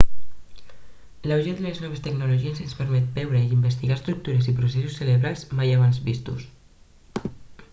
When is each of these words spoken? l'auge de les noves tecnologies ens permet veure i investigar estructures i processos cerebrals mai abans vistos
l'auge 1.31 1.51
de 1.57 1.65
les 1.65 1.81
noves 1.83 2.01
tecnologies 2.07 2.61
ens 2.63 2.73
permet 2.79 3.11
veure 3.17 3.41
i 3.49 3.53
investigar 3.57 3.99
estructures 4.01 4.49
i 4.53 4.55
processos 4.61 4.97
cerebrals 5.03 5.45
mai 5.59 5.75
abans 5.77 6.01
vistos 6.09 6.49